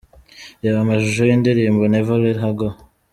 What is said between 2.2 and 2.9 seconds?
let her go'.